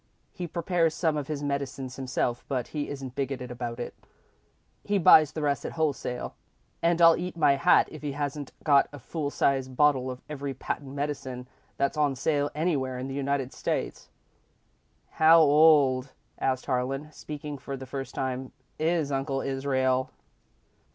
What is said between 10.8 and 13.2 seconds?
medicine that's on sale anywhere in the